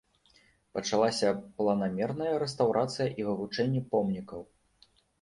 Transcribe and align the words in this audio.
Пачалася 0.77 1.27
планамерная 1.61 2.33
рэстаўрацыя 2.47 3.09
і 3.21 3.31
вывучэнне 3.31 3.81
помнікаў. 3.97 4.41